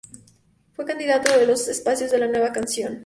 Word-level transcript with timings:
Fue 0.73 0.83
candidato 0.83 1.31
en 1.31 1.45
los 1.47 1.67
espacios 1.67 2.09
de 2.09 2.17
la 2.17 2.25
Nueva 2.27 2.51
Canción. 2.51 2.99